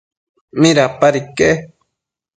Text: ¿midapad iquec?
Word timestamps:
¿midapad 0.61 1.13
iquec? 1.21 1.57